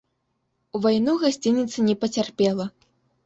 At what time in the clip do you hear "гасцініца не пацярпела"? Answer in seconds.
1.25-2.65